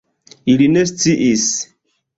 Ili 0.53 0.69
ne 0.73 0.83
sciis. 0.95 1.49